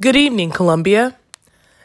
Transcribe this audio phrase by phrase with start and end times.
[0.00, 1.16] Good evening, Columbia.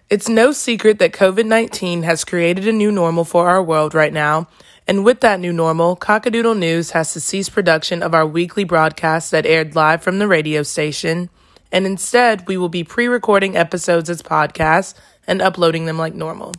[0.09, 4.12] It's no secret that COVID 19 has created a new normal for our world right
[4.12, 4.47] now.
[4.88, 9.29] And with that new normal, Cockadoodle News has to cease production of our weekly broadcast
[9.29, 11.29] that aired live from the radio station.
[11.71, 14.96] And instead, we will be pre recording episodes as podcasts
[15.28, 16.54] and uploading them like normal.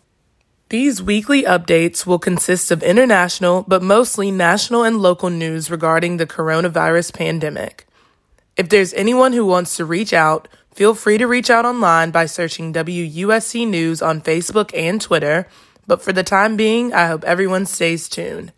[0.69, 6.29] These weekly updates will consist of international, but mostly national and local news regarding the
[6.29, 7.89] coronavirus pandemic.
[8.57, 12.27] If there's anyone who wants to reach out, Feel free to reach out online by
[12.27, 15.49] searching WUSC News on Facebook and Twitter.
[15.87, 18.53] But for the time being, I hope everyone stays tuned.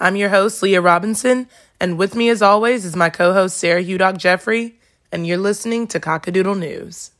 [0.00, 1.46] I'm your host, Leah Robinson,
[1.78, 4.78] and with me as always is my co host, Sarah Hudock Jeffrey,
[5.12, 7.10] and you're listening to Cockadoodle News.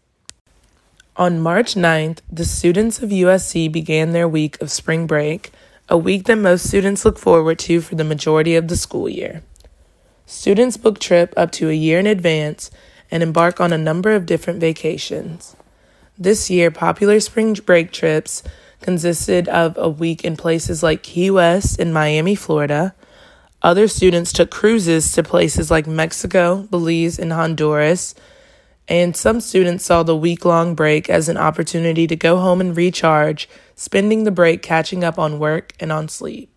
[1.16, 5.50] On March 9th, the students of USC began their week of spring break,
[5.88, 9.42] a week that most students look forward to for the majority of the school year.
[10.30, 12.70] Students book trip up to a year in advance
[13.10, 15.56] and embark on a number of different vacations.
[16.18, 18.42] This year, popular spring break trips
[18.82, 22.94] consisted of a week in places like Key West and Miami, Florida.
[23.62, 28.14] Other students took cruises to places like Mexico, Belize, and Honduras.
[28.86, 32.76] And some students saw the week long break as an opportunity to go home and
[32.76, 36.50] recharge, spending the break catching up on work and on sleep.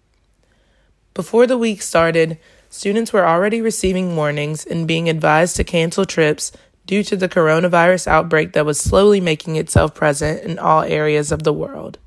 [1.14, 2.38] Before the week started,
[2.72, 6.52] students were already receiving warnings and being advised to cancel trips
[6.88, 11.44] due to the coronavirus outbreak that was slowly making itself present in all areas of
[11.44, 12.00] the world.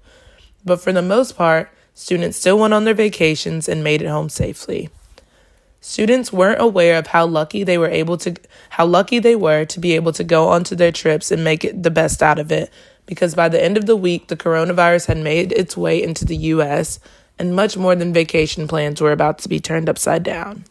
[0.65, 4.31] But for the most part, students still went on their vacations and made it home
[4.31, 4.89] safely.
[5.81, 8.35] Students weren't aware of how lucky they were able to
[8.71, 11.83] how lucky they were to be able to go onto their trips and make it
[11.83, 12.73] the best out of it
[13.05, 16.37] because by the end of the week the coronavirus had made its way into the
[16.37, 16.99] US
[17.39, 20.65] and much more than vacation plans were about to be turned upside down.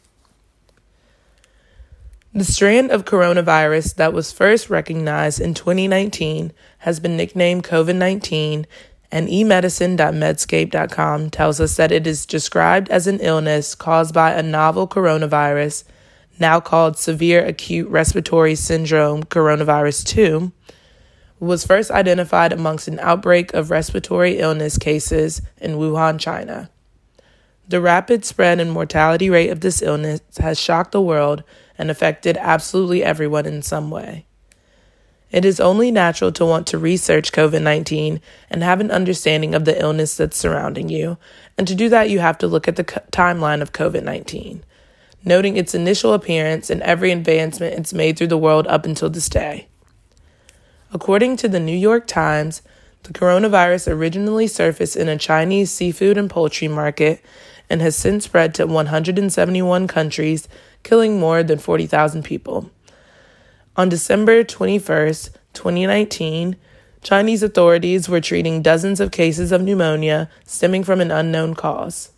[2.36, 8.66] The strand of coronavirus that was first recognized in 2019 has been nicknamed COVID 19,
[9.12, 14.88] and emedicine.medscape.com tells us that it is described as an illness caused by a novel
[14.88, 15.84] coronavirus,
[16.40, 20.52] now called Severe Acute Respiratory Syndrome Coronavirus 2
[21.44, 26.70] was first identified amongst an outbreak of respiratory illness cases in Wuhan, China.
[27.68, 31.44] The rapid spread and mortality rate of this illness has shocked the world
[31.78, 34.26] and affected absolutely everyone in some way.
[35.32, 38.22] It is only natural to want to research COVID 19
[38.52, 41.18] and have an understanding of the illness that's surrounding you,
[41.58, 44.64] and to do that, you have to look at the co- timeline of COVID 19,
[45.26, 49.28] noting its initial appearance and every advancement it's made through the world up until this
[49.28, 49.68] day.
[50.94, 52.62] According to the New York Times,
[53.02, 57.20] the coronavirus originally surfaced in a Chinese seafood and poultry market
[57.68, 60.48] and has since spread to 171 countries,
[60.84, 62.70] killing more than 40,000 people.
[63.76, 66.58] On December 21st, 2019,
[67.02, 72.12] Chinese authorities were treating dozens of cases of pneumonia stemming from an unknown cause.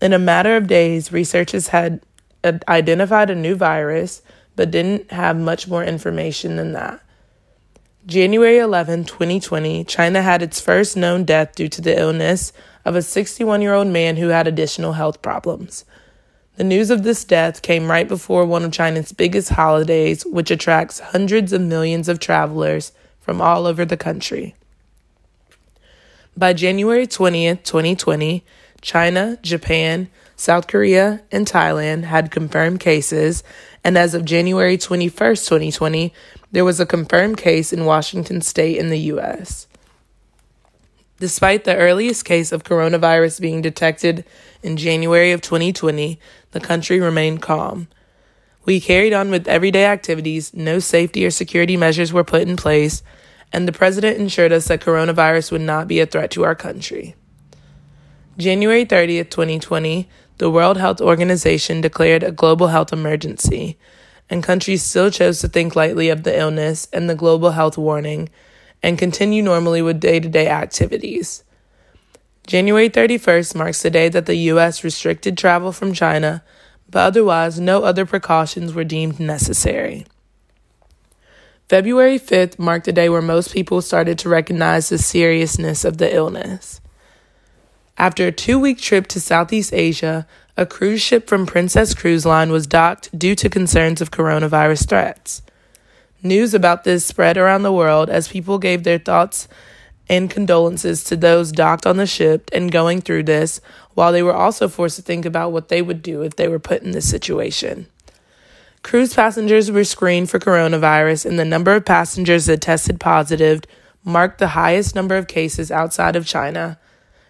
[0.00, 2.00] In a matter of days, researchers had
[2.44, 4.22] identified a new virus,
[4.56, 7.03] but didn't have much more information than that.
[8.06, 12.52] January 11, 2020, China had its first known death due to the illness
[12.84, 15.86] of a 61 year old man who had additional health problems.
[16.56, 21.00] The news of this death came right before one of China's biggest holidays, which attracts
[21.00, 24.54] hundreds of millions of travelers from all over the country.
[26.36, 28.44] By January 20th, 2020,
[28.82, 33.44] China, Japan, South Korea, and Thailand had confirmed cases,
[33.84, 36.12] and as of January 21st, 2020,
[36.50, 39.66] there was a confirmed case in Washington state in the U.S.
[41.20, 44.24] Despite the earliest case of coronavirus being detected
[44.62, 46.18] in January of 2020,
[46.50, 47.88] the country remained calm.
[48.64, 53.02] We carried on with everyday activities, no safety or security measures were put in place,
[53.52, 57.14] and the president ensured us that coronavirus would not be a threat to our country.
[58.36, 60.08] January 30th, 2020,
[60.38, 63.78] the World Health Organization declared a global health emergency
[64.28, 68.28] and countries still chose to think lightly of the illness and the global health warning
[68.82, 71.44] and continue normally with day to day activities.
[72.46, 74.82] January 31st marks the day that the U.S.
[74.82, 76.42] restricted travel from China,
[76.90, 80.06] but otherwise, no other precautions were deemed necessary.
[81.68, 86.14] February 5th marked the day where most people started to recognize the seriousness of the
[86.14, 86.80] illness.
[87.96, 90.26] After a two week trip to Southeast Asia,
[90.56, 95.42] a cruise ship from Princess Cruise Line was docked due to concerns of coronavirus threats.
[96.22, 99.46] News about this spread around the world as people gave their thoughts
[100.08, 103.60] and condolences to those docked on the ship and going through this,
[103.94, 106.58] while they were also forced to think about what they would do if they were
[106.58, 107.86] put in this situation.
[108.82, 113.62] Cruise passengers were screened for coronavirus, and the number of passengers that tested positive
[114.04, 116.78] marked the highest number of cases outside of China.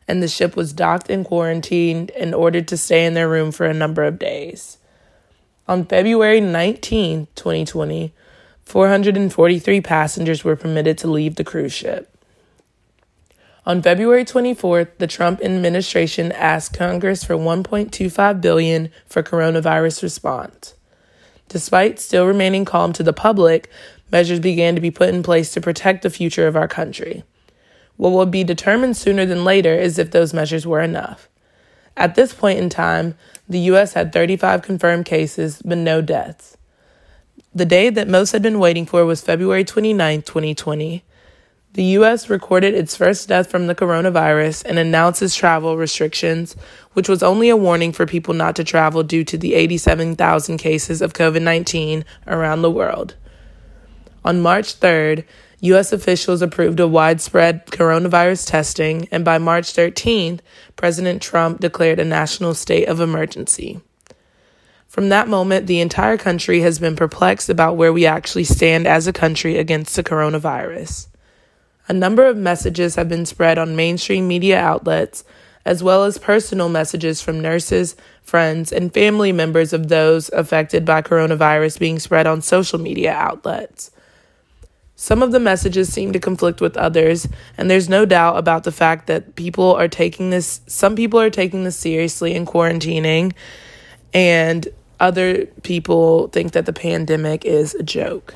[0.06, 3.66] And the ship was docked and quarantined and ordered to stay in their room for
[3.66, 4.78] a number of days.
[5.66, 8.12] On February 19, 2020,
[8.64, 12.10] 443 passengers were permitted to leave the cruise ship.
[13.66, 20.74] On February 24th, the Trump administration asked Congress for 1.25 billion for coronavirus response.
[21.48, 23.70] Despite still remaining calm to the public,
[24.12, 27.24] measures began to be put in place to protect the future of our country.
[27.96, 31.28] What will be determined sooner than later is if those measures were enough.
[31.96, 33.16] At this point in time,
[33.48, 33.92] the U.S.
[33.92, 36.56] had 35 confirmed cases, but no deaths.
[37.54, 41.04] The day that most had been waiting for was February 29, 2020.
[41.74, 42.30] The U.S.
[42.30, 46.56] recorded its first death from the coronavirus and announced its travel restrictions,
[46.92, 51.02] which was only a warning for people not to travel due to the 87,000 cases
[51.02, 53.14] of COVID 19 around the world.
[54.24, 55.24] On March 3rd,
[55.64, 55.94] U.S.
[55.94, 60.40] officials approved a widespread coronavirus testing, and by March 13th,
[60.76, 63.80] President Trump declared a national state of emergency.
[64.88, 69.06] From that moment, the entire country has been perplexed about where we actually stand as
[69.06, 71.06] a country against the coronavirus.
[71.88, 75.24] A number of messages have been spread on mainstream media outlets,
[75.64, 81.00] as well as personal messages from nurses, friends, and family members of those affected by
[81.00, 83.90] coronavirus being spread on social media outlets.
[85.04, 87.28] Some of the messages seem to conflict with others,
[87.58, 91.28] and there's no doubt about the fact that people are taking this, some people are
[91.28, 93.34] taking this seriously and quarantining,
[94.14, 94.66] and
[94.98, 98.34] other people think that the pandemic is a joke.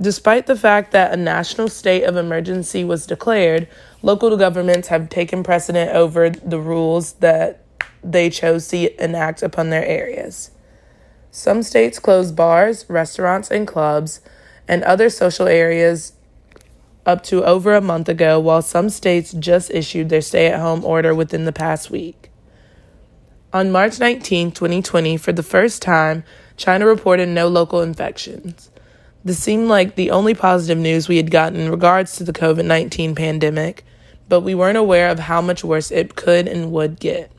[0.00, 3.68] Despite the fact that a national state of emergency was declared,
[4.02, 7.62] local governments have taken precedent over the rules that
[8.02, 10.50] they chose to enact upon their areas.
[11.30, 14.20] Some states closed bars, restaurants, and clubs,
[14.68, 16.12] and other social areas
[17.06, 20.84] up to over a month ago, while some states just issued their stay at home
[20.84, 22.30] order within the past week.
[23.50, 26.22] On March 19, 2020, for the first time,
[26.58, 28.70] China reported no local infections.
[29.24, 32.66] This seemed like the only positive news we had gotten in regards to the COVID
[32.66, 33.84] 19 pandemic,
[34.28, 37.32] but we weren't aware of how much worse it could and would get.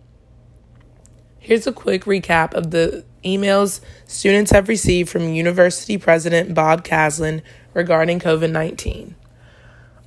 [1.38, 7.42] Here's a quick recap of the emails students have received from University President Bob Caslen
[7.74, 9.16] regarding COVID 19.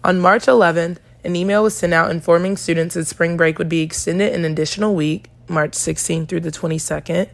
[0.04, 3.82] On March 11th, an email was sent out informing students that spring break would be
[3.82, 7.28] extended an additional week, March 16th through the 22nd,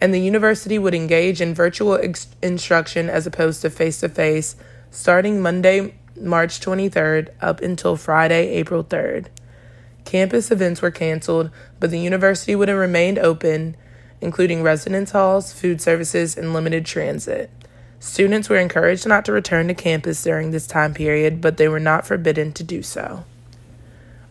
[0.00, 4.56] and the university would engage in virtual ex- instruction as opposed to face to face
[4.90, 9.26] starting Monday, March 23rd up until Friday, April 3rd.
[10.04, 11.50] Campus events were canceled,
[11.80, 13.76] but the university would have remained open,
[14.24, 17.50] including residence halls, food services, and limited transit.
[18.00, 21.78] Students were encouraged not to return to campus during this time period, but they were
[21.78, 23.24] not forbidden to do so.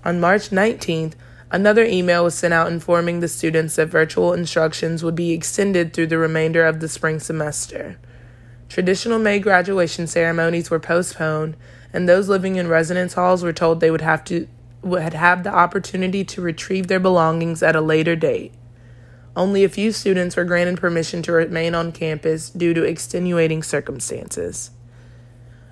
[0.03, 1.13] On March 19th,
[1.53, 6.07] Another email was sent out informing the students that virtual instructions would be extended through
[6.07, 7.99] the remainder of the spring semester.
[8.69, 11.55] Traditional May graduation ceremonies were postponed,
[11.93, 14.47] and those living in residence halls were told they would have to
[14.81, 18.51] would have the opportunity to retrieve their belongings at a later date.
[19.35, 24.71] Only a few students were granted permission to remain on campus due to extenuating circumstances.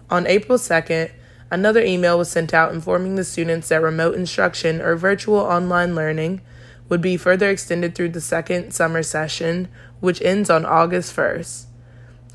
[0.09, 1.11] On April 2nd,
[1.51, 6.39] Another email was sent out informing the students that remote instruction or virtual online learning
[6.87, 9.67] would be further extended through the second summer session,
[9.99, 11.65] which ends on August 1st.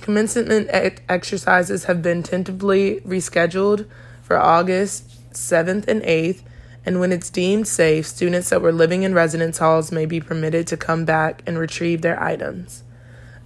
[0.03, 0.69] Commencement
[1.09, 3.87] exercises have been tentatively rescheduled
[4.23, 6.43] for August 7th and 8th,
[6.87, 10.67] and when it's deemed safe, students that were living in residence halls may be permitted
[10.69, 12.85] to come back and retrieve their items.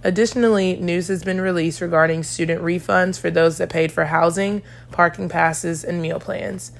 [0.03, 5.27] Additionally, news has been released regarding student refunds for those that paid for housing, parking
[5.27, 6.71] passes, and meal plans,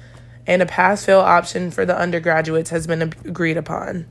[0.46, 4.06] and a pass fail option for the undergraduates has been agreed upon.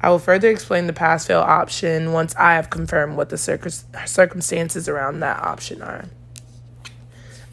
[0.00, 4.88] I will further explain the pass fail option once I have confirmed what the circumstances
[4.88, 6.04] around that option are.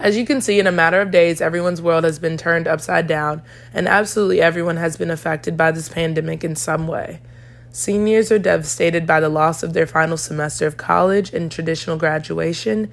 [0.03, 3.07] As you can see, in a matter of days, everyone's world has been turned upside
[3.07, 3.41] down,
[3.73, 7.21] and absolutely everyone has been affected by this pandemic in some way.
[7.71, 12.91] Seniors are devastated by the loss of their final semester of college and traditional graduation,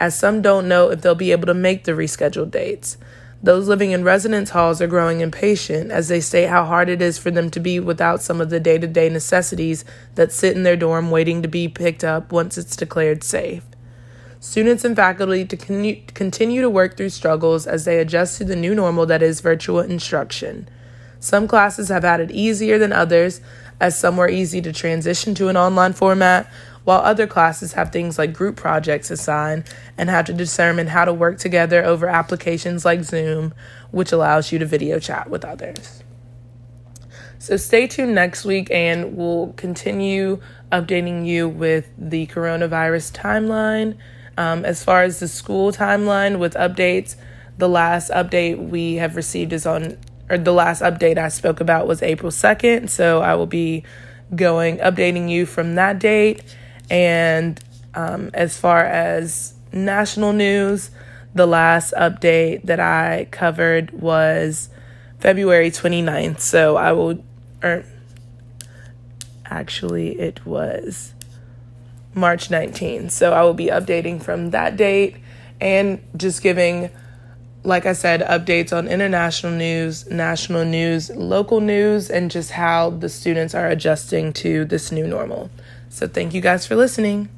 [0.00, 2.96] as some don't know if they'll be able to make the rescheduled dates.
[3.40, 7.18] Those living in residence halls are growing impatient as they state how hard it is
[7.18, 9.84] for them to be without some of the day to day necessities
[10.16, 13.62] that sit in their dorm waiting to be picked up once it's declared safe.
[14.40, 18.72] Students and faculty to continue to work through struggles as they adjust to the new
[18.72, 20.68] normal that is virtual instruction.
[21.18, 23.40] Some classes have had it easier than others,
[23.80, 26.48] as some were easy to transition to an online format,
[26.84, 29.64] while other classes have things like group projects assigned
[29.98, 33.52] and have to determine how to work together over applications like Zoom,
[33.90, 36.04] which allows you to video chat with others.
[37.40, 40.40] So stay tuned next week and we'll continue
[40.70, 43.96] updating you with the coronavirus timeline.
[44.38, 47.16] Um, as far as the school timeline with updates,
[47.58, 49.98] the last update we have received is on,
[50.30, 52.88] or the last update I spoke about was April 2nd.
[52.88, 53.82] So I will be
[54.32, 56.44] going, updating you from that date.
[56.88, 57.58] And
[57.94, 60.92] um, as far as national news,
[61.34, 64.68] the last update that I covered was
[65.18, 66.38] February 29th.
[66.38, 67.24] So I will
[67.60, 67.84] or
[69.46, 71.12] actually it was
[72.18, 73.10] March 19th.
[73.10, 75.16] So I will be updating from that date
[75.60, 76.90] and just giving
[77.64, 83.08] like I said, updates on international news, national news, local news, and just how the
[83.08, 85.50] students are adjusting to this new normal.
[85.90, 87.28] So, thank you guys for listening.